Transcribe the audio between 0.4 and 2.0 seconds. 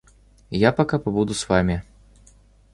Я пока побуду с вами.